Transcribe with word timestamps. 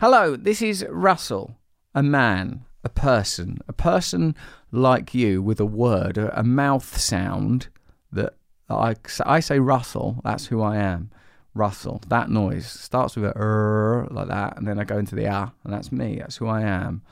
Hello, 0.00 0.36
this 0.36 0.62
is 0.62 0.86
Russell, 0.88 1.56
a 1.92 2.04
man, 2.04 2.64
a 2.84 2.88
person, 2.88 3.58
a 3.66 3.72
person 3.72 4.36
like 4.70 5.12
you 5.12 5.42
with 5.42 5.58
a 5.58 5.66
word, 5.66 6.16
a, 6.16 6.44
mouth 6.44 6.96
sound 6.96 7.66
that 8.12 8.36
I, 8.70 8.94
I 9.26 9.40
say 9.40 9.58
Russell, 9.58 10.20
that's 10.22 10.46
who 10.46 10.62
I 10.62 10.76
am. 10.76 11.10
Russell, 11.52 12.00
that 12.06 12.30
noise 12.30 12.70
starts 12.70 13.16
with 13.16 13.24
a 13.24 13.32
er, 13.36 14.06
like 14.12 14.28
that, 14.28 14.56
and 14.56 14.68
then 14.68 14.78
I 14.78 14.84
go 14.84 14.98
into 14.98 15.16
the 15.16 15.26
ah, 15.26 15.50
and 15.64 15.72
that's 15.72 15.90
me, 15.90 16.18
that's 16.20 16.36
who 16.36 16.46
I 16.46 16.62
am. 16.62 17.02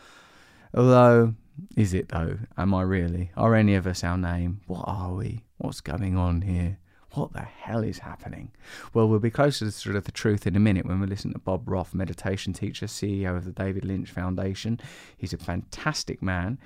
Although, 0.73 1.35
is 1.77 1.93
it 1.93 2.11
though? 2.11 2.39
Am 2.57 2.73
I 2.73 2.83
really? 2.83 3.33
Are 3.37 3.57
any 3.57 3.75
of 3.75 3.89
us 3.89 4.05
our 4.05 4.17
name? 4.17 4.61
What 4.69 4.85
are 4.87 5.13
we? 5.13 5.43
What's 5.57 5.81
going 5.81 6.17
on 6.17 6.43
here? 6.43 6.79
What 7.17 7.33
the 7.33 7.41
hell 7.41 7.83
is 7.83 8.01
happening? 8.01 8.51
Well, 8.93 9.09
we'll 9.09 9.21
be 9.21 9.31
closer 9.31 9.65
to 9.65 9.73
sort 9.73 9.97
of 9.97 10.05
the 10.05 10.13
truth 10.13 10.47
in 10.47 10.55
a 10.55 10.61
minute 10.61 10.85
when 10.85 11.01
we 11.01 11.07
listen 11.07 11.33
to 11.33 11.39
Bob 11.39 11.67
Roth, 11.67 11.95
meditation 11.95 12.53
teacher, 12.53 12.85
CEO 12.85 13.35
of 13.35 13.47
the 13.47 13.53
David 13.53 13.87
Lynch 13.87 14.11
Foundation. 14.11 14.79
He's 15.17 15.33
a 15.33 15.39
fantastic 15.39 16.21
man. 16.21 16.59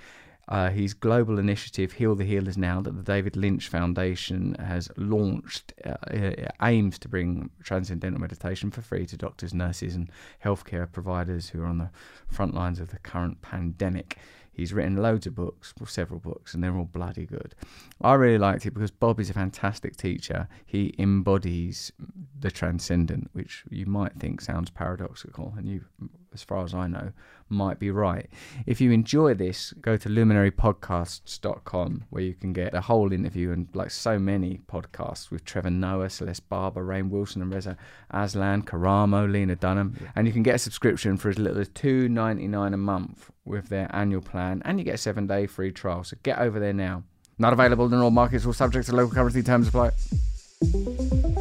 Uh, 0.49 0.69
his 0.71 0.93
global 0.93 1.39
initiative, 1.39 1.93
Heal 1.93 2.17
the 2.17 2.25
Healers 2.25 2.59
Now, 2.59 2.81
that 2.81 2.97
the 2.97 3.05
David 3.05 3.37
Lynch 3.37 3.69
Foundation 3.69 4.57
has 4.59 4.91
launched, 4.97 5.73
uh, 5.87 5.91
uh, 6.13 6.49
aims 6.63 6.99
to 6.99 7.09
bring 7.09 7.51
transcendental 7.63 8.21
meditation 8.21 8.73
for 8.73 8.83
free 8.83 9.07
to 9.07 9.17
doctors, 9.17 9.55
nurses, 9.55 9.95
and 9.95 10.11
healthcare 10.45 10.91
providers 10.91 11.51
who 11.51 11.63
are 11.63 11.67
on 11.67 11.79
the 11.79 11.91
front 12.27 12.55
lines 12.55 12.81
of 12.81 12.89
the 12.89 12.99
current 12.99 13.41
pandemic. 13.41 14.19
He's 14.61 14.75
written 14.75 14.97
loads 14.97 15.27
of 15.27 15.35
books, 15.35 15.73
well, 15.81 15.87
several 15.87 16.21
books, 16.21 16.53
and 16.53 16.63
they're 16.63 16.77
all 16.77 16.85
bloody 16.85 17.25
good. 17.25 17.55
I 18.03 18.13
really 18.13 18.37
liked 18.37 18.67
it 18.67 18.75
because 18.75 18.91
Bob 18.91 19.19
is 19.19 19.31
a 19.31 19.33
fantastic 19.33 19.97
teacher. 19.97 20.49
He 20.67 20.95
embodies 20.99 21.93
the 22.39 22.51
transcendent, 22.51 23.31
which 23.33 23.65
you 23.71 23.87
might 23.87 24.17
think 24.17 24.43
sounds 24.43 24.69
paradoxical, 24.69 25.55
and 25.57 25.67
you, 25.67 25.87
as 26.35 26.43
far 26.43 26.63
as 26.63 26.75
I 26.75 26.89
know, 26.89 27.13
might 27.49 27.79
be 27.79 27.91
right. 27.91 28.29
If 28.67 28.83
you 28.83 28.91
enjoy 28.91 29.33
this, 29.33 29.73
go 29.81 29.97
to 29.97 30.09
luminarypodcasts.com 30.11 32.05
where 32.11 32.23
you 32.23 32.35
can 32.35 32.53
get 32.53 32.75
a 32.75 32.83
whole 32.83 33.13
interview 33.13 33.53
and 33.53 33.67
like 33.73 33.91
so 33.91 34.19
many 34.19 34.61
podcasts 34.71 35.31
with 35.31 35.45
Trevor 35.47 35.71
Noah, 35.71 36.11
Celeste 36.11 36.49
Barber, 36.51 36.85
Rainn 36.85 37.09
Wilson, 37.09 37.41
and 37.41 37.53
Reza 37.53 37.79
Aslan, 38.11 38.63
Karamo, 38.63 39.31
Lena 39.31 39.57
Dunham. 39.57 39.97
And 40.15 40.27
you 40.27 40.35
can 40.35 40.43
get 40.43 40.57
a 40.57 40.59
subscription 40.59 41.17
for 41.17 41.31
as 41.31 41.39
little 41.39 41.61
as 41.61 41.69
two 41.69 42.11
ninety 42.11 42.47
nine 42.47 42.75
a 42.75 42.77
month 42.77 43.31
with 43.51 43.69
their 43.69 43.89
annual 43.95 44.23
plan, 44.23 44.63
and 44.65 44.79
you 44.79 44.85
get 44.85 44.95
a 44.95 44.99
seven 44.99 45.27
day 45.27 45.47
free 45.47 45.73
trial. 45.73 46.05
So 46.05 46.17
get 46.23 46.39
over 46.39 46.59
there 46.59 46.73
now. 46.73 47.03
Not 47.39 47.53
available 47.53 47.87
in 47.87 47.95
all 47.95 48.11
markets 48.11 48.45
or 48.45 48.55
subject 48.55 48.87
to 48.87 48.97
local 48.97 49.15
currency 49.15 49.43
terms 49.43 49.69
apply. 49.69 49.93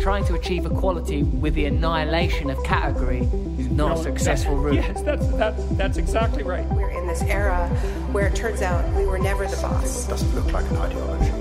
Trying 0.02 0.24
to 0.26 0.36
achieve 0.36 0.66
equality 0.66 1.24
with 1.24 1.54
the 1.56 1.66
annihilation 1.66 2.50
of 2.50 2.64
category 2.64 3.20
is 3.58 3.70
not 3.70 3.90
no, 3.90 3.94
a 3.96 3.98
successful 3.98 4.56
that, 4.56 4.62
route. 4.62 4.76
Yes, 4.76 5.02
that's, 5.02 5.28
that, 5.34 5.78
that's 5.78 5.98
exactly 5.98 6.44
right. 6.44 6.66
We're 6.68 6.90
in 6.90 7.06
this 7.06 7.22
era 7.24 7.68
where 8.14 8.28
it 8.28 8.36
turns 8.36 8.62
out 8.62 8.90
we 8.96 9.06
were 9.06 9.20
never 9.20 9.46
the 9.46 9.58
boss. 9.58 10.06
It 10.06 10.10
doesn't 10.10 10.36
look 10.36 10.54
like 10.54 10.70
an 10.72 10.78
ideology. 10.78 11.32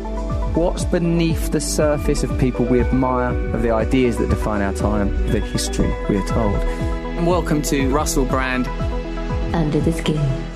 What's 0.59 0.85
beneath 0.85 1.53
the 1.53 1.61
surface 1.61 2.25
of 2.25 2.37
people 2.41 2.65
we 2.65 2.81
admire, 2.81 3.33
of 3.55 3.63
the 3.63 3.71
ideas 3.71 4.17
that 4.19 4.29
define 4.29 4.61
our 4.61 4.75
time, 4.75 5.29
the 5.29 5.39
history 5.39 5.95
we 6.09 6.17
are 6.17 6.27
told? 6.27 6.57
And 6.57 7.29
welcome 7.29 7.63
to 7.63 7.89
Russell 7.91 8.25
Brand. 8.25 8.67
Under 9.55 9.79
the 9.79 9.93
Skin 9.93 10.48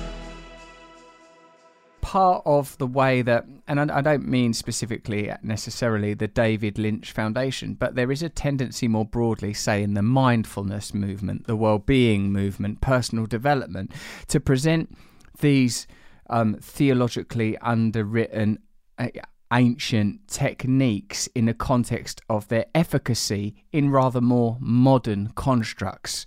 part 2.13 2.43
of 2.45 2.77
the 2.77 2.85
way 2.85 3.23
that, 3.23 3.43
and 3.67 3.91
I, 3.91 4.01
don't 4.01 4.27
mean 4.27 4.53
specifically 4.53 5.31
necessarily 5.41 6.13
the 6.13 6.27
David 6.27 6.77
Lynch 6.77 7.11
Foundation, 7.11 7.73
but 7.73 7.95
there 7.95 8.11
is 8.11 8.21
a 8.21 8.29
tendency 8.29 8.87
more 8.87 9.03
broadly, 9.03 9.51
say, 9.51 9.81
in 9.81 9.95
the 9.95 10.03
mindfulness 10.03 10.93
movement, 10.93 11.47
the 11.47 11.55
well 11.55 11.79
being 11.79 12.31
movement, 12.31 12.81
personal 12.81 13.25
development, 13.25 13.91
to 14.27 14.39
present 14.39 14.95
these 15.39 15.87
um, 16.29 16.53
theologically 16.61 17.57
underwritten. 17.57 18.59
Uh, 18.99 19.07
ancient 19.51 20.27
techniques 20.27 21.27
in 21.35 21.45
the 21.45 21.53
context 21.53 22.21
of 22.27 22.47
their 22.47 22.65
efficacy 22.73 23.53
in 23.71 23.91
rather 23.91 24.19
more 24.19 24.57
modern 24.59 25.29
constructs, 25.35 26.25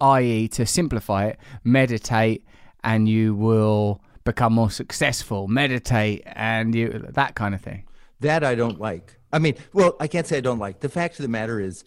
i.e., 0.00 0.46
to 0.46 0.64
simplify 0.64 1.26
it, 1.26 1.38
meditate 1.64 2.44
and 2.84 3.08
you 3.08 3.34
will 3.34 4.00
become 4.24 4.54
more 4.54 4.70
successful, 4.70 5.48
meditate, 5.48 6.22
and 6.26 6.74
you 6.74 7.06
that 7.10 7.34
kind 7.34 7.54
of 7.54 7.60
thing. 7.60 7.84
That 8.20 8.42
I 8.42 8.54
don't 8.54 8.80
like. 8.80 9.18
I 9.32 9.38
mean, 9.38 9.54
well, 9.72 9.96
I 10.00 10.06
can't 10.06 10.26
say 10.26 10.38
I 10.38 10.40
don't 10.40 10.58
like. 10.58 10.80
The 10.80 10.88
fact 10.88 11.18
of 11.18 11.22
the 11.22 11.28
matter 11.28 11.60
is, 11.60 11.84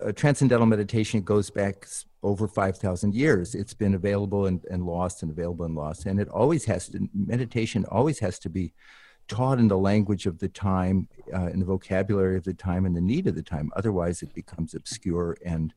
uh, 0.00 0.12
transcendental 0.12 0.66
meditation 0.66 1.22
goes 1.22 1.50
back 1.50 1.86
over 2.22 2.46
5,000 2.46 3.14
years. 3.14 3.54
It's 3.54 3.74
been 3.74 3.94
available 3.94 4.46
and, 4.46 4.64
and 4.70 4.84
lost 4.84 5.22
and 5.22 5.30
available 5.30 5.64
and 5.64 5.74
lost. 5.74 6.06
And 6.06 6.20
it 6.20 6.28
always 6.28 6.64
has 6.66 6.88
to, 6.90 7.08
meditation 7.14 7.84
always 7.86 8.18
has 8.18 8.38
to 8.40 8.50
be 8.50 8.72
taught 9.26 9.58
in 9.58 9.68
the 9.68 9.78
language 9.78 10.26
of 10.26 10.38
the 10.38 10.48
time, 10.48 11.08
uh, 11.32 11.46
in 11.46 11.60
the 11.60 11.64
vocabulary 11.64 12.36
of 12.36 12.44
the 12.44 12.54
time, 12.54 12.84
and 12.84 12.94
the 12.94 13.00
need 13.00 13.26
of 13.26 13.34
the 13.34 13.42
time. 13.42 13.70
Otherwise, 13.76 14.22
it 14.22 14.34
becomes 14.34 14.74
obscure 14.74 15.36
and 15.44 15.72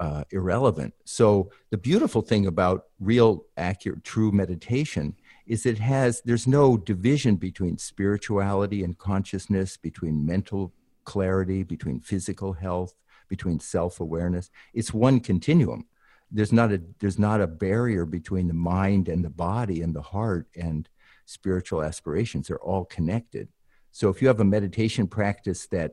uh, 0.00 0.24
irrelevant. 0.30 0.94
So, 1.04 1.50
the 1.70 1.76
beautiful 1.76 2.22
thing 2.22 2.46
about 2.46 2.86
real, 2.98 3.44
accurate, 3.56 4.04
true 4.04 4.32
meditation 4.32 5.14
is 5.46 5.66
it 5.66 5.78
has 5.78 6.22
there's 6.24 6.46
no 6.46 6.76
division 6.76 7.36
between 7.36 7.78
spirituality 7.78 8.82
and 8.82 8.98
consciousness 8.98 9.76
between 9.76 10.24
mental 10.24 10.72
clarity 11.04 11.62
between 11.62 12.00
physical 12.00 12.54
health 12.54 12.94
between 13.28 13.58
self-awareness. 13.60 14.50
It's 14.72 14.92
one 14.92 15.20
continuum. 15.20 15.86
There's 16.30 16.52
not 16.52 16.72
a 16.72 16.82
there's 17.00 17.18
not 17.18 17.40
a 17.40 17.46
barrier 17.46 18.04
between 18.04 18.48
the 18.48 18.54
mind 18.54 19.08
and 19.08 19.24
the 19.24 19.30
body 19.30 19.82
and 19.82 19.94
the 19.94 20.02
heart 20.02 20.48
and 20.56 20.88
spiritual 21.26 21.82
aspirations. 21.82 22.48
They're 22.48 22.58
all 22.58 22.84
connected. 22.84 23.48
So 23.92 24.08
if 24.08 24.20
you 24.20 24.28
have 24.28 24.40
a 24.40 24.44
meditation 24.44 25.06
practice 25.06 25.66
that 25.68 25.92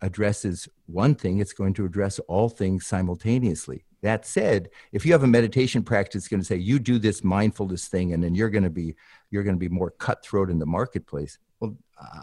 addresses 0.00 0.68
one 0.86 1.14
thing 1.14 1.38
it's 1.38 1.52
going 1.52 1.74
to 1.74 1.84
address 1.84 2.18
all 2.20 2.48
things 2.48 2.86
simultaneously 2.86 3.84
that 4.02 4.26
said, 4.26 4.70
if 4.90 5.06
you 5.06 5.12
have 5.12 5.22
a 5.22 5.28
meditation 5.28 5.82
practice, 5.82 6.28
going 6.28 6.40
to 6.40 6.46
say 6.46 6.56
you 6.56 6.78
do 6.78 6.98
this 6.98 7.24
mindfulness 7.24 7.88
thing, 7.88 8.12
and 8.12 8.22
then 8.22 8.34
you're 8.34 8.50
going 8.50 8.64
to 8.64 8.70
be 8.70 8.94
you're 9.30 9.44
going 9.44 9.56
to 9.56 9.60
be 9.60 9.68
more 9.68 9.90
cutthroat 9.90 10.50
in 10.50 10.58
the 10.58 10.66
marketplace. 10.66 11.38
Well, 11.60 11.76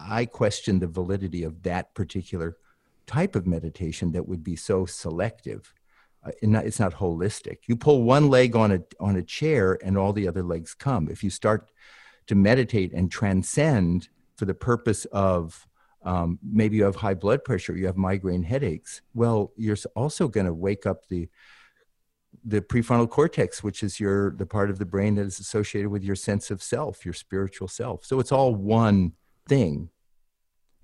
I 0.08 0.26
question 0.26 0.80
the 0.80 0.88
validity 0.88 1.44
of 1.44 1.64
that 1.64 1.94
particular 1.94 2.58
type 3.08 3.36
of 3.36 3.48
meditation 3.48 4.12
that 4.12 4.28
would 4.28 4.44
be 4.44 4.56
so 4.56 4.86
selective. 4.86 5.74
Uh, 6.24 6.32
not, 6.44 6.66
it's 6.66 6.80
not 6.80 6.94
holistic. 6.94 7.60
You 7.66 7.78
pull 7.78 8.04
one 8.04 8.28
leg 8.30 8.56
on 8.56 8.72
a 8.72 8.82
on 9.00 9.16
a 9.16 9.24
chair, 9.24 9.80
and 9.84 9.98
all 9.98 10.14
the 10.14 10.28
other 10.28 10.44
legs 10.44 10.74
come. 10.74 11.08
If 11.10 11.24
you 11.24 11.30
start 11.30 11.72
to 12.28 12.36
meditate 12.36 12.94
and 12.94 13.10
transcend 13.10 14.10
for 14.36 14.46
the 14.46 14.54
purpose 14.54 15.06
of 15.06 15.66
um, 16.04 16.40
maybe 16.44 16.78
you 16.78 16.84
have 16.84 16.96
high 16.96 17.14
blood 17.14 17.44
pressure, 17.44 17.76
you 17.76 17.86
have 17.86 17.98
migraine 17.98 18.44
headaches. 18.44 19.02
Well, 19.14 19.52
you're 19.58 19.78
also 19.96 20.28
going 20.28 20.46
to 20.46 20.54
wake 20.54 20.86
up 20.86 21.08
the 21.08 21.30
the 22.44 22.62
prefrontal 22.62 23.10
cortex 23.10 23.64
which 23.64 23.84
is 23.84 24.00
your 24.00 24.32
the 24.32 24.46
part 24.46 24.70
of 24.70 24.80
the 24.80 24.86
brain 24.86 25.16
that 25.16 25.26
is 25.26 25.40
associated 25.40 25.90
with 25.90 26.04
your 26.04 26.16
sense 26.16 26.52
of 26.52 26.62
self 26.62 27.06
your 27.06 27.14
spiritual 27.14 27.68
self. 27.68 28.06
So 28.06 28.20
it's 28.20 28.32
all 28.32 28.56
one 28.56 29.14
thing. 29.48 29.90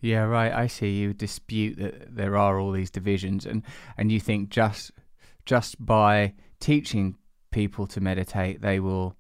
Yeah 0.02 0.24
right 0.24 0.54
i 0.54 0.68
see 0.68 0.92
you 0.98 1.14
dispute 1.14 1.78
that 1.78 2.16
there 2.16 2.38
are 2.38 2.60
all 2.60 2.72
these 2.72 2.92
divisions 2.92 3.46
and 3.46 3.64
and 3.98 4.12
you 4.12 4.20
think 4.20 4.50
just 4.50 4.92
just 5.46 5.84
by 5.84 6.34
teaching 6.60 7.16
people 7.52 7.88
to 7.88 8.02
meditate 8.02 8.62
they 8.62 8.80
will 8.80 9.16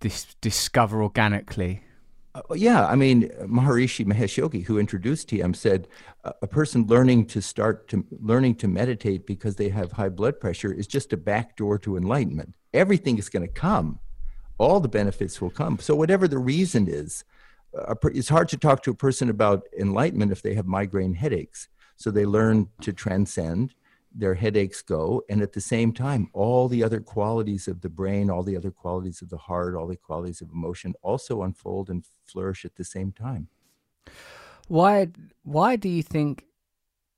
dis- 0.00 0.36
discover 0.40 1.02
organically 1.02 1.82
uh, 2.34 2.54
yeah, 2.54 2.86
I 2.86 2.96
mean, 2.96 3.28
Maharishi 3.42 4.04
Mahesh 4.04 4.36
Yogi, 4.36 4.60
who 4.60 4.78
introduced 4.78 5.28
TM, 5.28 5.54
said 5.54 5.86
a 6.24 6.46
person 6.46 6.86
learning 6.86 7.26
to 7.26 7.40
start 7.40 7.86
to 7.88 8.04
learning 8.20 8.56
to 8.56 8.68
meditate 8.68 9.26
because 9.26 9.56
they 9.56 9.68
have 9.68 9.92
high 9.92 10.08
blood 10.08 10.40
pressure 10.40 10.72
is 10.72 10.86
just 10.86 11.12
a 11.12 11.16
back 11.16 11.56
door 11.56 11.78
to 11.78 11.96
enlightenment. 11.96 12.54
Everything 12.72 13.18
is 13.18 13.28
going 13.28 13.46
to 13.46 13.52
come, 13.52 14.00
all 14.58 14.80
the 14.80 14.88
benefits 14.88 15.40
will 15.40 15.50
come. 15.50 15.78
So 15.78 15.94
whatever 15.94 16.26
the 16.26 16.38
reason 16.38 16.88
is, 16.88 17.24
it's 18.04 18.28
hard 18.28 18.48
to 18.48 18.56
talk 18.56 18.82
to 18.84 18.90
a 18.90 18.94
person 18.94 19.30
about 19.30 19.66
enlightenment 19.78 20.32
if 20.32 20.42
they 20.42 20.54
have 20.54 20.66
migraine 20.66 21.14
headaches. 21.14 21.68
So 21.96 22.10
they 22.10 22.26
learn 22.26 22.68
to 22.80 22.92
transcend 22.92 23.74
their 24.14 24.34
headaches 24.34 24.80
go 24.80 25.22
and 25.28 25.42
at 25.42 25.52
the 25.52 25.60
same 25.60 25.92
time 25.92 26.28
all 26.32 26.68
the 26.68 26.84
other 26.84 27.00
qualities 27.00 27.66
of 27.66 27.80
the 27.80 27.88
brain 27.88 28.30
all 28.30 28.44
the 28.44 28.56
other 28.56 28.70
qualities 28.70 29.20
of 29.20 29.28
the 29.28 29.36
heart 29.36 29.74
all 29.74 29.88
the 29.88 29.96
qualities 29.96 30.40
of 30.40 30.50
emotion 30.50 30.94
also 31.02 31.42
unfold 31.42 31.90
and 31.90 32.04
flourish 32.24 32.64
at 32.64 32.76
the 32.76 32.84
same 32.84 33.10
time. 33.12 33.48
Why 34.68 35.08
why 35.42 35.76
do 35.76 35.88
you 35.88 36.02
think 36.02 36.44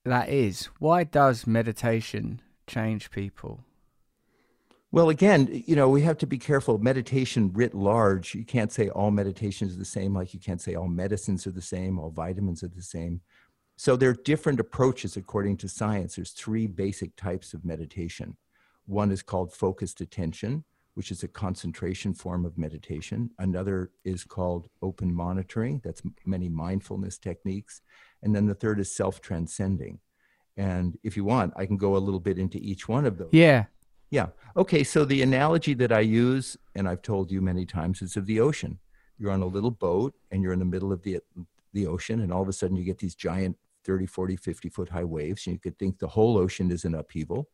that 0.04 0.28
is? 0.28 0.66
Why 0.78 1.04
does 1.04 1.46
meditation 1.46 2.40
change 2.66 3.10
people? 3.10 3.60
Well 4.90 5.10
again 5.10 5.62
you 5.66 5.76
know 5.76 5.90
we 5.90 6.02
have 6.02 6.18
to 6.18 6.26
be 6.26 6.38
careful. 6.38 6.78
Meditation 6.78 7.52
writ 7.52 7.74
large 7.74 8.34
you 8.34 8.44
can't 8.44 8.72
say 8.72 8.88
all 8.88 9.10
meditations 9.10 9.74
are 9.74 9.78
the 9.78 9.84
same 9.84 10.14
like 10.14 10.32
you 10.32 10.40
can't 10.40 10.62
say 10.62 10.74
all 10.74 10.88
medicines 10.88 11.46
are 11.46 11.52
the 11.52 11.60
same 11.60 11.98
all 11.98 12.10
vitamins 12.10 12.62
are 12.62 12.68
the 12.68 12.82
same 12.82 13.20
so 13.76 13.94
there 13.94 14.10
are 14.10 14.14
different 14.24 14.58
approaches 14.58 15.16
according 15.16 15.58
to 15.58 15.68
science. 15.68 16.16
There's 16.16 16.32
three 16.32 16.66
basic 16.66 17.14
types 17.16 17.52
of 17.54 17.64
meditation. 17.64 18.36
one 18.86 19.10
is 19.10 19.22
called 19.22 19.52
focused 19.52 20.00
attention, 20.00 20.64
which 20.94 21.10
is 21.10 21.22
a 21.22 21.28
concentration 21.28 22.14
form 22.14 22.46
of 22.46 22.56
meditation. 22.56 23.30
Another 23.38 23.90
is 24.04 24.24
called 24.24 24.68
open 24.80 25.12
monitoring. 25.14 25.80
That's 25.84 26.00
many 26.24 26.48
mindfulness 26.48 27.18
techniques. 27.18 27.82
And 28.22 28.34
then 28.34 28.46
the 28.46 28.54
third 28.54 28.80
is 28.80 28.94
self 28.94 29.20
transcending. 29.20 29.98
And 30.56 30.96
if 31.02 31.16
you 31.16 31.24
want, 31.24 31.52
I 31.56 31.66
can 31.66 31.76
go 31.76 31.96
a 31.96 31.98
little 31.98 32.20
bit 32.20 32.38
into 32.38 32.58
each 32.58 32.88
one 32.88 33.04
of 33.04 33.18
those. 33.18 33.28
Yeah. 33.32 33.64
Yeah. 34.10 34.28
Okay. 34.56 34.84
So 34.84 35.04
the 35.04 35.20
analogy 35.20 35.74
that 35.74 35.92
I 35.92 36.00
use, 36.00 36.56
and 36.74 36.88
I've 36.88 37.02
told 37.02 37.30
you 37.30 37.42
many 37.42 37.66
times, 37.66 38.00
is 38.00 38.16
of 38.16 38.24
the 38.24 38.40
ocean. 38.40 38.78
You're 39.18 39.32
on 39.32 39.42
a 39.42 39.46
little 39.46 39.70
boat 39.70 40.14
and 40.30 40.42
you're 40.42 40.52
in 40.54 40.60
the 40.60 40.64
middle 40.64 40.92
of 40.92 41.02
the, 41.02 41.20
the 41.74 41.86
ocean, 41.86 42.20
and 42.20 42.32
all 42.32 42.42
of 42.42 42.48
a 42.48 42.52
sudden 42.52 42.76
you 42.76 42.84
get 42.84 42.98
these 42.98 43.14
giant 43.14 43.56
30, 43.86 44.06
40, 44.06 44.36
50 44.36 44.68
foot 44.68 44.88
high 44.88 45.04
waves, 45.04 45.46
and 45.46 45.54
you 45.54 45.60
could 45.60 45.78
think 45.78 45.98
the 45.98 46.08
whole 46.08 46.36
ocean 46.36 46.70
is 46.70 46.84
in 46.84 46.94
upheaval. 46.94 47.48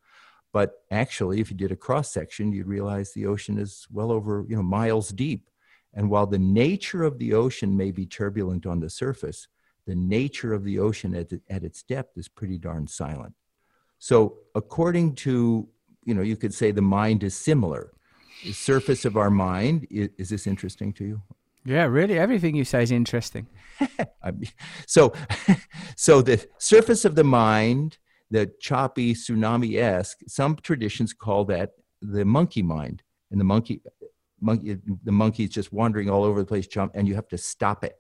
But 0.53 0.83
actually, 0.91 1.41
if 1.41 1.51
you 1.51 1.57
did 1.57 1.73
a 1.73 1.77
cross 1.77 2.11
section, 2.13 2.53
you'd 2.53 2.67
realize 2.67 3.13
the 3.13 3.27
ocean 3.27 3.59
is 3.59 3.87
well 3.91 4.11
over 4.11 4.45
you 4.49 4.57
know 4.57 4.63
miles 4.63 5.11
deep. 5.11 5.49
And 5.95 6.09
while 6.11 6.27
the 6.27 6.39
nature 6.39 7.03
of 7.05 7.19
the 7.19 7.35
ocean 7.35 7.77
may 7.77 7.91
be 7.91 8.07
turbulent 8.07 8.67
on 8.67 8.81
the 8.81 8.91
surface, 8.91 9.47
the 9.87 9.95
nature 9.95 10.55
of 10.55 10.65
the 10.65 10.79
ocean 10.79 11.15
at, 11.15 11.33
at 11.51 11.65
its 11.65 11.83
depth 11.83 12.17
is 12.17 12.29
pretty 12.29 12.57
darn 12.57 12.87
silent. 12.87 13.35
So, 13.99 14.39
according 14.55 15.17
to 15.17 15.69
you 16.05 16.15
know, 16.15 16.23
you 16.23 16.37
could 16.37 16.55
say 16.55 16.71
the 16.71 16.83
mind 16.83 17.23
is 17.23 17.35
similar. 17.35 17.93
The 18.45 18.53
surface 18.53 19.05
of 19.05 19.17
our 19.17 19.31
mind 19.31 19.87
is, 19.91 20.09
is 20.19 20.29
this 20.31 20.47
interesting 20.47 20.93
to 20.95 21.05
you? 21.05 21.23
Yeah, 21.65 21.85
really. 21.85 22.19
Everything 22.19 22.57
you 22.57 22.65
say 22.65 22.83
is 22.83 22.91
interesting. 22.91 23.47
so, 24.87 25.13
so 25.97 26.23
the 26.23 26.45
surface 26.59 27.05
of 27.05 27.15
the 27.15 27.25
mind 27.25 27.99
the 28.33 28.51
choppy 28.61 29.15
tsunami 29.15 29.79
esque. 29.79 30.19
Some 30.27 30.57
traditions 30.57 31.13
call 31.13 31.45
that 31.45 31.73
the 32.01 32.25
monkey 32.25 32.63
mind, 32.63 33.03
and 33.31 33.39
the 33.39 33.45
monkey, 33.45 33.83
monkey, 34.41 34.79
the 35.05 35.13
monkey 35.13 35.45
is 35.45 35.51
just 35.51 35.71
wandering 35.71 36.09
all 36.09 36.25
over 36.25 36.41
the 36.41 36.47
place, 36.47 36.67
jump, 36.67 36.93
and 36.95 37.07
you 37.07 37.15
have 37.15 37.29
to 37.29 37.39
stop 37.39 37.85
it. 37.85 37.95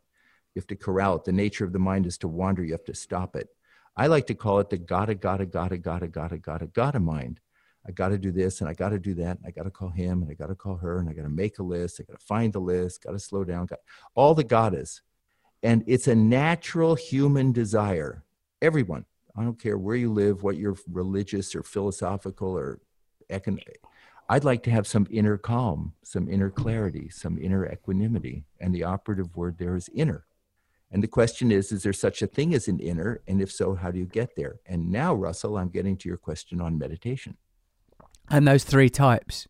You 0.54 0.60
have 0.60 0.66
to 0.68 0.76
corral 0.76 1.16
it. 1.16 1.24
The 1.24 1.32
nature 1.32 1.66
of 1.66 1.74
the 1.74 1.78
mind 1.78 2.06
is 2.06 2.16
to 2.18 2.28
wander. 2.28 2.64
You 2.64 2.72
have 2.72 2.84
to 2.84 2.94
stop 2.94 3.36
it. 3.36 3.48
I 3.94 4.06
like 4.06 4.26
to 4.28 4.34
call 4.34 4.58
it 4.60 4.70
the 4.70 4.78
gotta, 4.78 5.14
gotta, 5.14 5.44
gotta, 5.44 5.76
gotta, 5.76 6.08
gotta, 6.08 6.38
gotta, 6.38 6.66
gotta 6.66 7.00
mind. 7.00 7.38
I 7.86 7.90
got 7.90 8.08
to 8.08 8.18
do 8.18 8.30
this 8.30 8.60
and 8.60 8.70
I 8.70 8.74
got 8.74 8.90
to 8.90 8.98
do 8.98 9.14
that. 9.14 9.38
And 9.38 9.46
I 9.46 9.50
got 9.50 9.64
to 9.64 9.70
call 9.70 9.90
him 9.90 10.22
and 10.22 10.30
I 10.30 10.34
got 10.34 10.48
to 10.48 10.54
call 10.54 10.76
her 10.76 10.98
and 10.98 11.08
I 11.08 11.12
got 11.12 11.22
to 11.22 11.28
make 11.28 11.58
a 11.58 11.62
list. 11.62 12.00
I 12.00 12.04
got 12.04 12.18
to 12.18 12.24
find 12.24 12.52
the 12.52 12.60
list, 12.60 13.02
got 13.02 13.12
to 13.12 13.18
slow 13.18 13.44
down, 13.44 13.66
got 13.66 13.80
all 14.14 14.34
the 14.34 14.44
gottas. 14.44 15.00
And 15.62 15.84
it's 15.86 16.08
a 16.08 16.14
natural 16.14 16.94
human 16.94 17.52
desire. 17.52 18.24
Everyone, 18.60 19.04
I 19.36 19.42
don't 19.42 19.60
care 19.60 19.78
where 19.78 19.96
you 19.96 20.12
live, 20.12 20.42
what 20.42 20.56
you're 20.56 20.76
religious 20.90 21.54
or 21.54 21.62
philosophical 21.62 22.56
or 22.56 22.80
economic. 23.30 23.80
I'd 24.28 24.44
like 24.44 24.62
to 24.64 24.70
have 24.70 24.86
some 24.86 25.06
inner 25.10 25.36
calm, 25.36 25.92
some 26.02 26.28
inner 26.28 26.50
clarity, 26.50 27.08
some 27.10 27.38
inner 27.38 27.66
equanimity. 27.66 28.44
And 28.60 28.74
the 28.74 28.84
operative 28.84 29.36
word 29.36 29.58
there 29.58 29.76
is 29.76 29.90
inner. 29.94 30.24
And 30.92 31.02
the 31.02 31.08
question 31.08 31.50
is, 31.50 31.72
is 31.72 31.82
there 31.82 31.92
such 31.92 32.22
a 32.22 32.26
thing 32.26 32.54
as 32.54 32.68
an 32.68 32.78
inner? 32.78 33.22
And 33.26 33.40
if 33.40 33.50
so, 33.50 33.74
how 33.74 33.90
do 33.90 33.98
you 33.98 34.04
get 34.04 34.36
there? 34.36 34.60
And 34.66 34.90
now, 34.90 35.14
Russell, 35.14 35.56
I'm 35.56 35.70
getting 35.70 35.96
to 35.98 36.08
your 36.08 36.18
question 36.18 36.60
on 36.60 36.78
meditation. 36.78 37.36
And 38.30 38.46
those 38.46 38.64
three 38.64 38.88
types. 38.88 39.46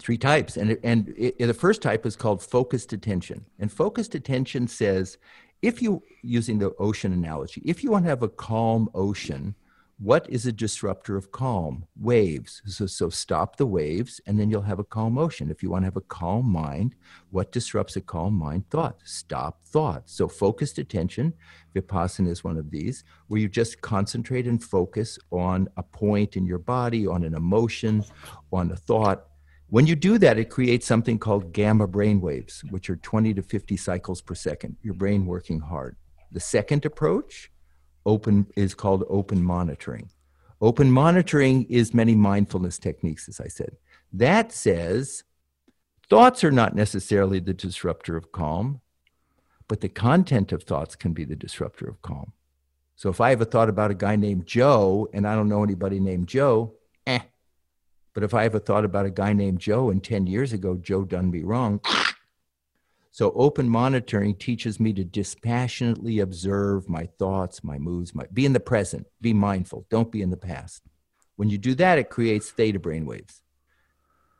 Three 0.00 0.18
types. 0.18 0.56
And, 0.56 0.78
and 0.82 1.14
it, 1.16 1.38
the 1.38 1.54
first 1.54 1.82
type 1.82 2.04
is 2.06 2.16
called 2.16 2.42
focused 2.42 2.92
attention. 2.92 3.46
And 3.58 3.72
focused 3.72 4.14
attention 4.14 4.68
says 4.68 5.18
if 5.62 5.82
you 5.82 6.02
using 6.22 6.58
the 6.58 6.74
ocean 6.78 7.12
analogy 7.12 7.62
if 7.64 7.82
you 7.82 7.90
want 7.90 8.04
to 8.04 8.08
have 8.08 8.22
a 8.22 8.28
calm 8.28 8.90
ocean 8.94 9.54
what 9.98 10.28
is 10.28 10.44
a 10.44 10.52
disruptor 10.52 11.16
of 11.16 11.32
calm? 11.32 11.86
Waves. 11.98 12.60
So, 12.66 12.86
so 12.86 13.08
stop 13.08 13.56
the 13.56 13.66
waves 13.66 14.20
and 14.26 14.38
then 14.38 14.50
you'll 14.50 14.62
have 14.62 14.78
a 14.78 14.84
calm 14.84 15.16
ocean 15.16 15.50
if 15.50 15.62
you 15.62 15.70
want 15.70 15.82
to 15.82 15.86
have 15.86 15.96
a 15.96 16.02
calm 16.02 16.46
mind 16.46 16.94
what 17.30 17.52
disrupts 17.52 17.96
a 17.96 18.00
calm 18.00 18.34
mind? 18.34 18.68
Thought. 18.70 19.00
Stop 19.04 19.62
thought. 19.64 20.08
So 20.08 20.28
focused 20.28 20.78
attention 20.78 21.32
vipassana 21.74 22.28
is 22.28 22.44
one 22.44 22.56
of 22.56 22.70
these 22.70 23.04
where 23.28 23.40
you 23.40 23.48
just 23.48 23.80
concentrate 23.80 24.46
and 24.46 24.62
focus 24.62 25.18
on 25.30 25.68
a 25.76 25.82
point 25.82 26.36
in 26.36 26.46
your 26.46 26.58
body 26.58 27.06
on 27.06 27.24
an 27.24 27.34
emotion 27.34 28.04
on 28.52 28.70
a 28.72 28.76
thought. 28.76 29.26
When 29.68 29.86
you 29.86 29.96
do 29.96 30.16
that, 30.18 30.38
it 30.38 30.48
creates 30.48 30.86
something 30.86 31.18
called 31.18 31.52
gamma 31.52 31.88
brain 31.88 32.20
waves, 32.20 32.62
which 32.70 32.88
are 32.88 32.96
20 32.96 33.34
to 33.34 33.42
50 33.42 33.76
cycles 33.76 34.22
per 34.22 34.34
second, 34.34 34.76
your 34.80 34.94
brain 34.94 35.26
working 35.26 35.58
hard. 35.58 35.96
The 36.30 36.40
second 36.40 36.84
approach 36.84 37.50
open 38.06 38.46
is 38.56 38.74
called 38.74 39.04
open 39.10 39.42
monitoring. 39.42 40.08
Open 40.60 40.90
monitoring 40.90 41.64
is 41.64 41.92
many 41.92 42.14
mindfulness 42.14 42.78
techniques, 42.78 43.28
as 43.28 43.40
I 43.40 43.48
said. 43.48 43.76
That 44.12 44.52
says 44.52 45.24
thoughts 46.08 46.42
are 46.42 46.50
not 46.50 46.74
necessarily 46.74 47.40
the 47.40 47.52
disruptor 47.52 48.16
of 48.16 48.32
calm, 48.32 48.80
but 49.68 49.80
the 49.80 49.88
content 49.88 50.52
of 50.52 50.62
thoughts 50.62 50.96
can 50.96 51.12
be 51.12 51.24
the 51.24 51.36
disruptor 51.36 51.86
of 51.88 52.00
calm. 52.00 52.32
So 52.94 53.10
if 53.10 53.20
I 53.20 53.30
have 53.30 53.42
a 53.42 53.44
thought 53.44 53.68
about 53.68 53.90
a 53.90 53.94
guy 53.94 54.16
named 54.16 54.46
Joe 54.46 55.08
and 55.12 55.26
I 55.26 55.34
don't 55.34 55.50
know 55.50 55.62
anybody 55.62 56.00
named 56.00 56.28
Joe, 56.28 56.72
eh, 57.06 57.20
but 58.14 58.22
if 58.22 58.32
I 58.32 58.44
have 58.44 58.54
a 58.54 58.60
thought 58.60 58.86
about 58.86 59.04
a 59.04 59.10
guy 59.10 59.34
named 59.34 59.58
Joe 59.58 59.90
and 59.90 60.02
10 60.02 60.26
years 60.26 60.54
ago, 60.54 60.76
Joe 60.76 61.04
done 61.04 61.30
me 61.30 61.42
wrong. 61.42 61.80
So 63.16 63.32
open 63.34 63.66
monitoring 63.70 64.34
teaches 64.34 64.78
me 64.78 64.92
to 64.92 65.02
dispassionately 65.02 66.18
observe 66.18 66.86
my 66.86 67.08
thoughts, 67.18 67.64
my 67.64 67.78
moods, 67.78 68.14
my 68.14 68.26
be 68.30 68.44
in 68.44 68.52
the 68.52 68.60
present, 68.60 69.06
be 69.22 69.32
mindful, 69.32 69.86
don't 69.88 70.12
be 70.12 70.20
in 70.20 70.28
the 70.28 70.36
past. 70.36 70.82
When 71.36 71.48
you 71.48 71.56
do 71.56 71.74
that, 71.76 71.98
it 71.98 72.10
creates 72.10 72.50
theta 72.50 72.78
brainwaves. 72.78 73.40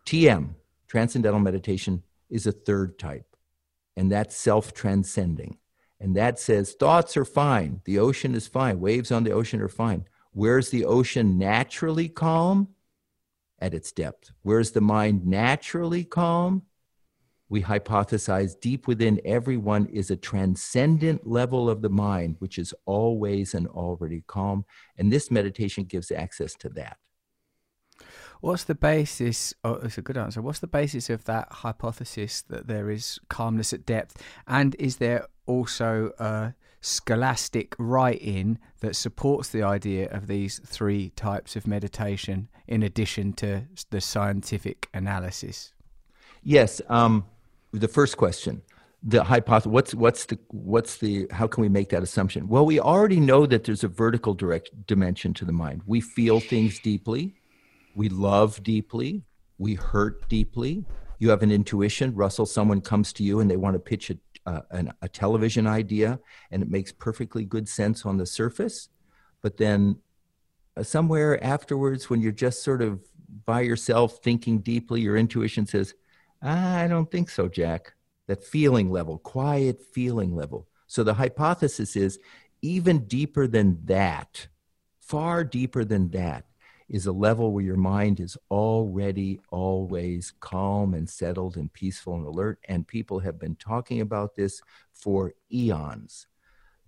TM, 0.04 0.56
transcendental 0.88 1.40
meditation, 1.40 2.02
is 2.28 2.46
a 2.46 2.52
third 2.52 2.98
type, 2.98 3.34
and 3.96 4.12
that's 4.12 4.36
self-transcending. 4.36 5.56
And 5.98 6.14
that 6.14 6.38
says 6.38 6.74
thoughts 6.74 7.16
are 7.16 7.24
fine, 7.24 7.80
the 7.86 7.98
ocean 7.98 8.34
is 8.34 8.46
fine, 8.46 8.78
waves 8.78 9.10
on 9.10 9.24
the 9.24 9.32
ocean 9.32 9.62
are 9.62 9.68
fine. 9.68 10.04
Where's 10.32 10.68
the 10.68 10.84
ocean 10.84 11.38
naturally 11.38 12.10
calm? 12.10 12.74
at 13.58 13.72
its 13.72 13.90
depth. 13.90 14.32
Where's 14.42 14.72
the 14.72 14.82
mind 14.82 15.26
naturally 15.26 16.04
calm, 16.04 16.64
we 17.48 17.62
hypothesize 17.62 18.58
deep 18.60 18.88
within 18.88 19.20
everyone 19.24 19.86
is 19.86 20.10
a 20.10 20.16
transcendent 20.16 21.26
level 21.26 21.70
of 21.70 21.82
the 21.82 21.88
mind, 21.88 22.36
which 22.38 22.58
is 22.58 22.74
always 22.84 23.54
and 23.54 23.68
already 23.68 24.24
calm. 24.26 24.64
And 24.98 25.12
this 25.12 25.30
meditation 25.30 25.84
gives 25.84 26.10
access 26.10 26.54
to 26.56 26.68
that. 26.70 26.98
What's 28.40 28.64
the 28.64 28.74
basis? 28.74 29.54
Oh, 29.64 29.74
it's 29.74 29.98
a 29.98 30.02
good 30.02 30.16
answer. 30.16 30.42
What's 30.42 30.58
the 30.58 30.66
basis 30.66 31.08
of 31.08 31.24
that 31.24 31.48
hypothesis 31.50 32.42
that 32.42 32.66
there 32.66 32.90
is 32.90 33.18
calmness 33.28 33.72
at 33.72 33.86
depth? 33.86 34.22
And 34.46 34.74
is 34.78 34.96
there 34.96 35.26
also 35.46 36.12
a 36.18 36.54
scholastic 36.80 37.74
writing 37.78 38.58
that 38.80 38.94
supports 38.94 39.48
the 39.48 39.62
idea 39.62 40.08
of 40.10 40.26
these 40.26 40.60
three 40.64 41.10
types 41.10 41.56
of 41.56 41.66
meditation 41.66 42.48
in 42.66 42.82
addition 42.82 43.32
to 43.34 43.62
the 43.90 44.00
scientific 44.00 44.88
analysis? 44.92 45.72
Yes. 46.42 46.82
Um, 46.88 47.24
the 47.72 47.88
first 47.88 48.16
question 48.16 48.62
the 49.02 49.22
hypothesis 49.22 49.70
what's 49.70 49.94
what's 49.94 50.26
the 50.26 50.38
what's 50.48 50.96
the 50.96 51.26
how 51.30 51.46
can 51.46 51.62
we 51.62 51.68
make 51.68 51.90
that 51.90 52.02
assumption? 52.02 52.48
Well 52.48 52.66
we 52.66 52.80
already 52.80 53.20
know 53.20 53.46
that 53.46 53.64
there's 53.64 53.84
a 53.84 53.88
vertical 53.88 54.34
direct 54.34 54.86
dimension 54.86 55.32
to 55.34 55.44
the 55.44 55.52
mind. 55.52 55.82
We 55.86 56.00
feel 56.00 56.40
things 56.40 56.80
deeply. 56.80 57.34
We 57.94 58.08
love 58.08 58.62
deeply. 58.62 59.22
We 59.58 59.74
hurt 59.74 60.28
deeply. 60.28 60.84
You 61.18 61.30
have 61.30 61.42
an 61.42 61.52
intuition. 61.52 62.14
Russell 62.14 62.46
someone 62.46 62.80
comes 62.80 63.12
to 63.14 63.22
you 63.22 63.40
and 63.40 63.50
they 63.50 63.56
want 63.56 63.74
to 63.74 63.80
pitch 63.80 64.10
a, 64.10 64.18
uh, 64.44 64.60
an, 64.72 64.92
a 65.02 65.08
television 65.08 65.66
idea 65.66 66.18
and 66.50 66.62
it 66.62 66.70
makes 66.70 66.90
perfectly 66.90 67.44
good 67.44 67.68
sense 67.68 68.04
on 68.04 68.16
the 68.16 68.26
surface. 68.26 68.88
But 69.40 69.56
then 69.56 70.00
uh, 70.76 70.82
somewhere 70.82 71.42
afterwards 71.44 72.10
when 72.10 72.20
you're 72.20 72.32
just 72.32 72.64
sort 72.64 72.82
of 72.82 73.00
by 73.44 73.60
yourself 73.60 74.18
thinking 74.22 74.58
deeply 74.58 75.00
your 75.00 75.16
intuition 75.16 75.66
says 75.66 75.94
i 76.42 76.86
don't 76.86 77.10
think 77.10 77.30
so 77.30 77.48
jack 77.48 77.94
that 78.26 78.42
feeling 78.42 78.90
level 78.90 79.18
quiet 79.18 79.80
feeling 79.82 80.34
level 80.34 80.66
so 80.86 81.02
the 81.02 81.14
hypothesis 81.14 81.96
is 81.96 82.18
even 82.62 83.06
deeper 83.06 83.46
than 83.46 83.78
that 83.84 84.48
far 85.00 85.44
deeper 85.44 85.84
than 85.84 86.10
that 86.10 86.44
is 86.88 87.06
a 87.06 87.12
level 87.12 87.52
where 87.52 87.64
your 87.64 87.76
mind 87.76 88.20
is 88.20 88.36
already 88.50 89.40
always 89.50 90.32
calm 90.40 90.94
and 90.94 91.08
settled 91.08 91.56
and 91.56 91.72
peaceful 91.72 92.14
and 92.14 92.26
alert. 92.26 92.58
And 92.68 92.86
people 92.86 93.18
have 93.20 93.38
been 93.38 93.56
talking 93.56 94.00
about 94.00 94.36
this 94.36 94.62
for 94.92 95.34
eons. 95.52 96.26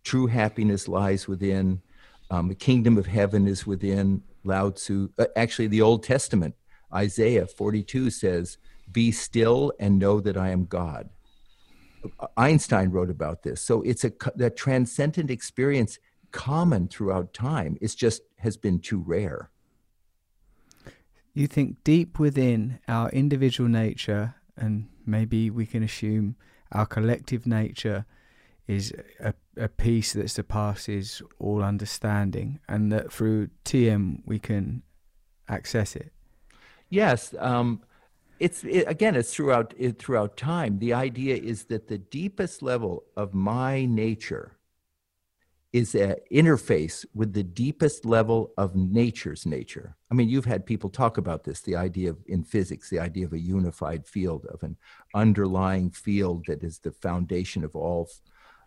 True 0.04 0.26
happiness 0.26 0.86
lies 0.86 1.26
within, 1.26 1.82
um, 2.30 2.48
the 2.48 2.54
kingdom 2.54 2.96
of 2.96 3.06
heaven 3.06 3.48
is 3.48 3.66
within. 3.66 4.22
Lao 4.44 4.70
Tzu, 4.70 5.10
uh, 5.18 5.26
actually, 5.36 5.66
the 5.66 5.82
Old 5.82 6.04
Testament, 6.04 6.54
Isaiah 6.94 7.46
42 7.46 8.10
says, 8.10 8.56
Be 8.90 9.12
still 9.12 9.72
and 9.78 9.98
know 9.98 10.20
that 10.20 10.36
I 10.36 10.50
am 10.50 10.64
God. 10.64 11.10
Einstein 12.36 12.90
wrote 12.90 13.10
about 13.10 13.42
this. 13.42 13.60
So 13.60 13.82
it's 13.82 14.04
a 14.04 14.12
that 14.36 14.56
transcendent 14.56 15.30
experience 15.30 15.98
common 16.30 16.88
throughout 16.88 17.32
time. 17.34 17.76
It's 17.80 17.94
just 17.94 18.22
has 18.38 18.56
been 18.56 18.78
too 18.78 19.02
rare. 19.04 19.50
You 21.34 21.46
think 21.46 21.82
deep 21.84 22.18
within 22.18 22.80
our 22.88 23.10
individual 23.10 23.68
nature, 23.68 24.34
and 24.56 24.88
maybe 25.06 25.50
we 25.50 25.66
can 25.66 25.82
assume 25.82 26.36
our 26.72 26.86
collective 26.86 27.46
nature 27.46 28.04
is 28.66 28.92
a, 29.20 29.32
a 29.56 29.68
peace 29.68 30.12
that 30.12 30.30
surpasses 30.30 31.22
all 31.38 31.62
understanding, 31.62 32.60
and 32.68 32.92
that 32.92 33.12
through 33.12 33.48
TM 33.64 34.20
we 34.26 34.38
can 34.38 34.82
access 35.48 35.96
it. 35.96 36.12
Yes, 36.90 37.34
um, 37.38 37.82
it's 38.38 38.64
it, 38.64 38.84
again, 38.86 39.16
it's 39.16 39.34
throughout 39.34 39.74
it, 39.78 39.98
throughout 39.98 40.36
time. 40.36 40.78
The 40.78 40.94
idea 40.94 41.36
is 41.36 41.64
that 41.64 41.88
the 41.88 41.98
deepest 41.98 42.62
level 42.62 43.04
of 43.16 43.34
my 43.34 43.84
nature 43.84 44.58
is 45.72 45.94
an 45.94 46.14
interface 46.32 47.04
with 47.14 47.34
the 47.34 47.42
deepest 47.42 48.06
level 48.06 48.52
of 48.56 48.74
nature's 48.74 49.44
nature. 49.44 49.96
I 50.10 50.14
mean, 50.14 50.28
you've 50.28 50.46
had 50.46 50.64
people 50.64 50.88
talk 50.88 51.18
about 51.18 51.44
this 51.44 51.60
the 51.60 51.76
idea 51.76 52.10
of, 52.10 52.18
in 52.26 52.42
physics, 52.42 52.88
the 52.88 53.00
idea 53.00 53.26
of 53.26 53.34
a 53.34 53.38
unified 53.38 54.06
field, 54.06 54.46
of 54.46 54.62
an 54.62 54.76
underlying 55.14 55.90
field 55.90 56.46
that 56.46 56.62
is 56.62 56.78
the 56.78 56.92
foundation 56.92 57.64
of 57.64 57.76
all 57.76 58.08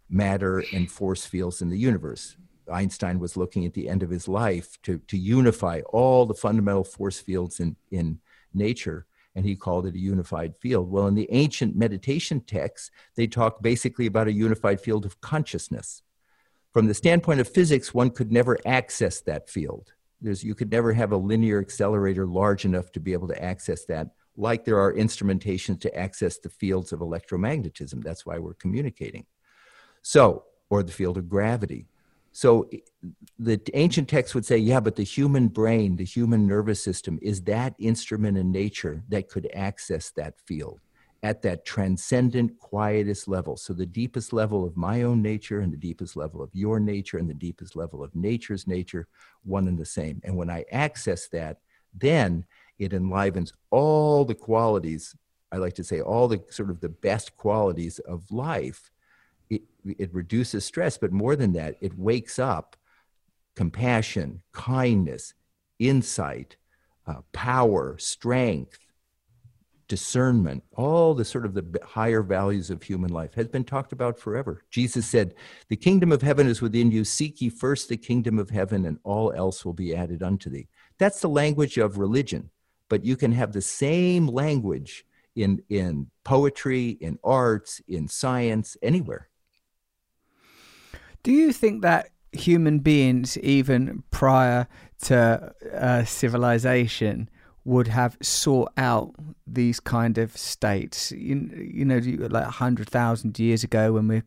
matter 0.09 0.63
and 0.73 0.91
force 0.91 1.25
fields 1.25 1.61
in 1.61 1.69
the 1.69 1.77
universe. 1.77 2.37
Einstein 2.71 3.19
was 3.19 3.35
looking 3.35 3.65
at 3.65 3.73
the 3.73 3.89
end 3.89 4.03
of 4.03 4.09
his 4.09 4.27
life 4.27 4.79
to, 4.83 4.99
to 5.07 5.17
unify 5.17 5.81
all 5.91 6.25
the 6.25 6.35
fundamental 6.35 6.83
force 6.83 7.19
fields 7.19 7.59
in, 7.59 7.75
in 7.89 8.19
nature, 8.53 9.07
and 9.35 9.45
he 9.45 9.55
called 9.55 9.85
it 9.85 9.95
a 9.95 9.99
unified 9.99 10.55
field. 10.57 10.91
Well, 10.91 11.07
in 11.07 11.15
the 11.15 11.27
ancient 11.31 11.75
meditation 11.75 12.41
texts, 12.41 12.91
they 13.15 13.27
talk 13.27 13.61
basically 13.61 14.05
about 14.05 14.27
a 14.27 14.33
unified 14.33 14.81
field 14.81 15.05
of 15.05 15.21
consciousness. 15.21 16.03
From 16.71 16.87
the 16.87 16.93
standpoint 16.93 17.39
of 17.39 17.49
physics, 17.49 17.93
one 17.93 18.09
could 18.09 18.31
never 18.31 18.57
access 18.65 19.21
that 19.21 19.49
field. 19.49 19.93
There's, 20.21 20.43
you 20.43 20.55
could 20.55 20.71
never 20.71 20.93
have 20.93 21.11
a 21.11 21.17
linear 21.17 21.59
accelerator 21.59 22.27
large 22.27 22.65
enough 22.65 22.91
to 22.93 22.99
be 22.99 23.13
able 23.13 23.27
to 23.29 23.43
access 23.43 23.85
that, 23.85 24.07
like 24.37 24.63
there 24.63 24.79
are 24.79 24.93
instrumentations 24.93 25.81
to 25.81 25.95
access 25.97 26.37
the 26.37 26.49
fields 26.49 26.93
of 26.93 26.99
electromagnetism. 26.99 28.03
That's 28.03 28.25
why 28.25 28.37
we're 28.37 28.53
communicating. 28.53 29.25
So, 30.01 30.45
or 30.69 30.83
the 30.83 30.91
field 30.91 31.17
of 31.17 31.27
gravity. 31.27 31.87
So 32.31 32.69
the 33.37 33.59
ancient 33.73 34.07
texts 34.07 34.33
would 34.33 34.45
say, 34.45 34.57
yeah, 34.57 34.79
but 34.79 34.95
the 34.95 35.03
human 35.03 35.49
brain, 35.49 35.97
the 35.97 36.05
human 36.05 36.47
nervous 36.47 36.81
system 36.81 37.19
is 37.21 37.41
that 37.43 37.75
instrument 37.77 38.37
in 38.37 38.51
nature 38.51 39.03
that 39.09 39.27
could 39.27 39.49
access 39.53 40.11
that 40.11 40.39
field 40.39 40.79
at 41.23 41.41
that 41.43 41.65
transcendent, 41.65 42.57
quietest 42.59 43.27
level. 43.27 43.55
So 43.55 43.73
the 43.73 43.85
deepest 43.85 44.33
level 44.33 44.65
of 44.65 44.75
my 44.75 45.03
own 45.03 45.21
nature 45.21 45.59
and 45.59 45.71
the 45.71 45.77
deepest 45.77 46.15
level 46.15 46.41
of 46.41 46.49
your 46.53 46.79
nature 46.79 47.17
and 47.17 47.29
the 47.29 47.35
deepest 47.35 47.75
level 47.75 48.03
of 48.03 48.15
nature's 48.15 48.65
nature, 48.65 49.07
one 49.43 49.67
and 49.67 49.77
the 49.77 49.85
same. 49.85 50.19
And 50.23 50.35
when 50.35 50.49
I 50.49 50.65
access 50.71 51.27
that, 51.27 51.57
then 51.93 52.45
it 52.79 52.93
enlivens 52.93 53.53
all 53.69 54.25
the 54.25 54.33
qualities, 54.33 55.15
I 55.51 55.57
like 55.57 55.73
to 55.75 55.83
say, 55.83 56.01
all 56.01 56.27
the 56.27 56.41
sort 56.49 56.71
of 56.71 56.79
the 56.79 56.89
best 56.89 57.35
qualities 57.37 57.99
of 57.99 58.31
life 58.31 58.89
it, 59.85 60.13
reduces 60.13 60.65
stress, 60.65 60.97
but 60.97 61.11
more 61.11 61.35
than 61.35 61.53
that, 61.53 61.75
it 61.81 61.97
wakes 61.97 62.39
up 62.39 62.75
compassion, 63.55 64.41
kindness, 64.53 65.33
insight, 65.79 66.55
uh, 67.07 67.21
power, 67.33 67.97
strength, 67.97 68.79
discernment, 69.91 70.63
all 70.77 71.13
the 71.13 71.25
sort 71.25 71.45
of 71.45 71.53
the 71.53 71.79
higher 71.83 72.23
values 72.23 72.69
of 72.69 72.81
human 72.81 73.11
life 73.11 73.33
has 73.33 73.49
been 73.49 73.65
talked 73.65 73.91
about 73.91 74.17
forever. 74.17 74.63
Jesus 74.69 75.05
said, 75.05 75.33
The 75.67 75.75
kingdom 75.75 76.13
of 76.13 76.21
heaven 76.21 76.47
is 76.47 76.61
within 76.61 76.91
you. 76.91 77.03
Seek 77.03 77.41
ye 77.41 77.49
first 77.49 77.89
the 77.89 77.97
kingdom 77.97 78.39
of 78.39 78.49
heaven, 78.49 78.85
and 78.85 78.99
all 79.03 79.33
else 79.33 79.65
will 79.65 79.73
be 79.73 79.93
added 79.93 80.23
unto 80.23 80.49
thee. 80.49 80.69
That's 80.97 81.19
the 81.19 81.27
language 81.27 81.77
of 81.77 81.97
religion, 81.97 82.51
but 82.87 83.03
you 83.03 83.17
can 83.17 83.33
have 83.33 83.51
the 83.51 83.61
same 83.61 84.27
language 84.27 85.03
in, 85.35 85.61
in 85.67 86.09
poetry, 86.23 86.91
in 86.91 87.19
arts, 87.21 87.81
in 87.85 88.07
science, 88.07 88.77
anywhere. 88.81 89.27
Do 91.23 91.31
you 91.31 91.53
think 91.53 91.81
that 91.81 92.09
human 92.31 92.79
beings, 92.79 93.37
even 93.39 94.03
prior 94.11 94.67
to 95.03 95.53
uh, 95.73 96.03
civilization, 96.05 97.29
would 97.63 97.87
have 97.87 98.17
sought 98.21 98.71
out 98.77 99.13
these 99.45 99.79
kind 99.79 100.17
of 100.17 100.35
states? 100.35 101.11
You, 101.11 101.49
you 101.55 101.85
know, 101.85 101.99
like 102.29 102.45
a 102.45 102.51
hundred 102.51 102.89
thousand 102.89 103.37
years 103.37 103.63
ago, 103.63 103.93
when 103.93 104.07
we're 104.07 104.25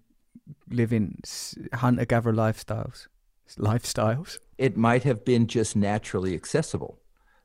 living 0.70 1.20
hunter-gatherer 1.72 2.32
lifestyles, 2.32 3.06
lifestyles. 3.58 4.38
It 4.58 4.76
might 4.76 5.02
have 5.02 5.24
been 5.24 5.46
just 5.46 5.74
naturally 5.74 6.34
accessible. 6.34 6.98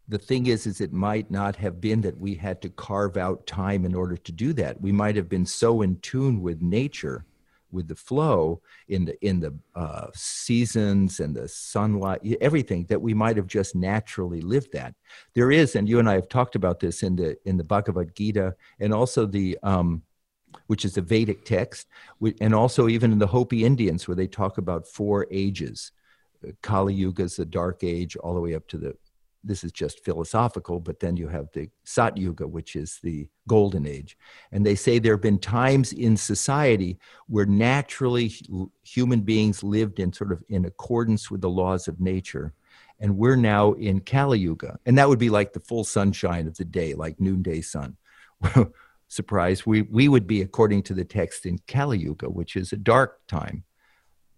The 0.08 0.18
thing 0.18 0.48
is, 0.48 0.66
is 0.66 0.82
it 0.82 0.92
might 0.92 1.30
not 1.30 1.56
have 1.58 1.80
been 1.80 2.02
that 2.02 2.20
we 2.20 2.36
had 2.36 2.62
to 2.64 2.70
carve 2.70 3.16
out 3.16 3.46
time 3.46 3.86
in 3.86 3.94
order 3.94 4.18
to 4.18 4.32
do 4.32 4.54
that. 4.54 4.82
We 4.82 4.92
might 4.92 5.16
have 5.16 5.30
been 5.30 5.46
so 5.46 5.82
in 5.82 5.98
tune 5.98 6.42
with 6.42 6.62
nature 6.62 7.26
with 7.72 7.88
the 7.88 7.96
flow 7.96 8.62
in 8.88 9.06
the 9.06 9.26
in 9.26 9.40
the 9.40 9.54
uh, 9.76 10.08
seasons 10.14 11.20
and 11.20 11.36
the 11.36 11.48
sunlight 11.48 12.22
everything 12.42 12.86
that 12.90 13.02
we 13.02 13.14
might 13.14 13.38
have 13.38 13.48
just 13.48 13.76
naturally 13.76 14.42
lived 14.42 14.72
that. 14.74 14.94
There 15.36 15.52
is 15.52 15.76
and 15.76 15.88
you 15.88 16.00
and 16.00 16.10
i 16.10 16.14
have 16.14 16.30
talked 16.30 16.56
about 16.56 16.80
this 16.80 17.04
in 17.04 17.16
the 17.16 17.38
in 17.46 17.58
the 17.58 17.64
bhagavad 17.64 18.16
gita 18.16 18.56
and 18.80 18.94
also 18.94 19.26
the 19.26 19.58
um, 19.64 20.04
which 20.68 20.86
is 20.86 20.98
a 20.98 21.02
vedic 21.02 21.46
text 21.46 21.88
and 22.42 22.54
also 22.54 22.88
even 22.88 23.12
in 23.12 23.20
the 23.20 23.28
hopi 23.28 23.64
indians 23.64 24.08
where 24.08 24.16
they 24.16 24.28
talk 24.28 24.58
about 24.58 24.88
four 24.88 25.28
ages 25.32 25.92
kali 26.62 26.94
yuga 26.94 27.24
is 27.24 27.36
the 27.36 27.46
dark 27.46 27.84
age 27.84 28.16
all 28.18 28.34
the 28.34 28.42
way 28.42 28.56
up 28.56 28.68
to 28.68 28.78
the 28.78 28.96
this 29.44 29.64
is 29.64 29.72
just 29.72 30.04
philosophical, 30.04 30.80
but 30.80 31.00
then 31.00 31.16
you 31.16 31.28
have 31.28 31.48
the 31.54 31.70
Sat 31.84 32.18
Yuga, 32.18 32.48
which 32.48 32.76
is 32.76 33.00
the 33.02 33.28
golden 33.48 33.88
age. 33.88 34.18
And 34.52 34.66
they 34.66 34.76
say 34.76 35.00
there 35.00 35.14
have 35.14 35.22
been 35.22 35.40
times 35.40 35.94
in 35.94 36.18
society 36.18 37.00
where 37.28 37.46
naturally 37.46 38.34
human 38.84 39.22
beings 39.22 39.64
lived 39.64 40.00
in 40.00 40.12
sort 40.12 40.32
of 40.32 40.44
in 40.50 40.66
accordance 40.66 41.32
with 41.32 41.42
the 41.42 41.50
laws 41.50 41.88
of 41.88 42.02
nature. 42.02 42.54
And 43.00 43.18
we're 43.18 43.38
now 43.38 43.74
in 43.74 44.02
Kali 44.02 44.40
Yuga. 44.40 44.78
And 44.86 44.98
that 44.98 45.08
would 45.08 45.20
be 45.20 45.30
like 45.30 45.54
the 45.54 45.62
full 45.62 45.86
sunshine 45.86 46.48
of 46.48 46.58
the 46.58 46.66
day, 46.66 46.94
like 46.94 47.20
noonday 47.20 47.62
sun. 47.62 47.96
Surprise, 49.08 49.66
we, 49.66 49.84
we 49.84 50.08
would 50.08 50.28
be, 50.28 50.42
according 50.42 50.84
to 50.84 50.94
the 50.94 51.06
text, 51.06 51.46
in 51.46 51.60
Kali 51.68 51.98
Yuga, 51.98 52.30
which 52.30 52.56
is 52.56 52.74
a 52.74 52.78
dark 52.78 53.26
time 53.28 53.64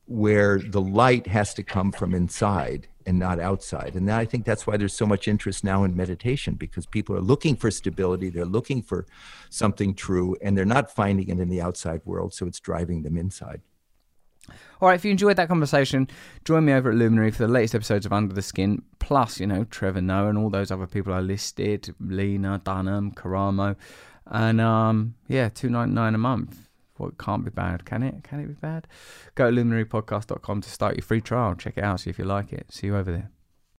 where 0.05 0.59
the 0.59 0.81
light 0.81 1.27
has 1.27 1.53
to 1.55 1.63
come 1.63 1.91
from 1.91 2.13
inside 2.13 2.87
and 3.05 3.19
not 3.19 3.39
outside. 3.39 3.95
And 3.95 4.09
I 4.11 4.25
think 4.25 4.45
that's 4.45 4.65
why 4.65 4.77
there's 4.77 4.93
so 4.93 5.05
much 5.05 5.27
interest 5.27 5.63
now 5.63 5.83
in 5.83 5.95
meditation 5.95 6.55
because 6.55 6.85
people 6.85 7.15
are 7.15 7.21
looking 7.21 7.55
for 7.55 7.71
stability, 7.71 8.29
they're 8.29 8.45
looking 8.45 8.81
for 8.81 9.05
something 9.49 9.93
true, 9.93 10.35
and 10.41 10.57
they're 10.57 10.65
not 10.65 10.91
finding 10.91 11.29
it 11.29 11.39
in 11.39 11.49
the 11.49 11.61
outside 11.61 12.01
world, 12.05 12.33
so 12.33 12.45
it's 12.45 12.59
driving 12.59 13.03
them 13.03 13.17
inside. 13.17 13.61
All 14.81 14.89
right, 14.89 14.95
if 14.95 15.05
you 15.05 15.11
enjoyed 15.11 15.35
that 15.37 15.47
conversation, 15.47 16.07
join 16.45 16.65
me 16.65 16.73
over 16.73 16.89
at 16.89 16.97
Luminary 16.97 17.31
for 17.31 17.43
the 17.45 17.53
latest 17.53 17.75
episodes 17.75 18.05
of 18.05 18.13
Under 18.13 18.33
the 18.33 18.41
Skin, 18.41 18.81
plus, 18.99 19.39
you 19.39 19.47
know, 19.47 19.63
Trevor 19.65 20.01
Noah 20.01 20.29
and 20.29 20.37
all 20.37 20.49
those 20.49 20.71
other 20.71 20.87
people 20.87 21.13
I 21.13 21.19
listed, 21.19 21.93
Lena, 21.99 22.59
Dunham, 22.63 23.11
Karamo. 23.11 23.75
And 24.25 24.59
um, 24.59 25.15
yeah, 25.27 25.49
two 25.49 25.69
ninety 25.69 25.93
nine 25.93 26.15
a 26.15 26.17
month 26.17 26.69
well, 27.01 27.09
it 27.09 27.17
can't 27.17 27.43
be 27.43 27.49
bad, 27.49 27.83
can 27.85 28.03
it? 28.03 28.23
Can 28.23 28.39
it 28.39 28.47
be 28.47 28.53
bad? 28.53 28.87
Go 29.35 29.49
to 29.49 29.55
luminarypodcast.com 29.57 30.61
to 30.61 30.69
start 30.69 30.95
your 30.95 31.03
free 31.03 31.21
trial. 31.21 31.55
Check 31.55 31.77
it 31.77 31.83
out, 31.83 32.01
see 32.01 32.11
if 32.11 32.19
you 32.19 32.25
like 32.25 32.53
it. 32.53 32.71
See 32.71 32.87
you 32.87 32.95
over 32.95 33.11
there. 33.11 33.31